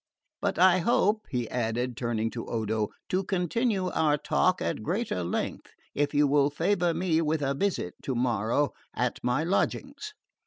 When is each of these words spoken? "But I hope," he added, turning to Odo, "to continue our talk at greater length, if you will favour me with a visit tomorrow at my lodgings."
"But 0.41 0.57
I 0.57 0.79
hope," 0.79 1.27
he 1.29 1.47
added, 1.51 1.95
turning 1.95 2.31
to 2.31 2.47
Odo, 2.47 2.89
"to 3.09 3.23
continue 3.23 3.89
our 3.91 4.17
talk 4.17 4.59
at 4.59 4.81
greater 4.81 5.23
length, 5.23 5.73
if 5.93 6.11
you 6.11 6.25
will 6.25 6.49
favour 6.49 6.91
me 6.91 7.21
with 7.21 7.43
a 7.43 7.53
visit 7.53 7.93
tomorrow 8.01 8.73
at 8.95 9.19
my 9.23 9.43
lodgings." 9.43 10.15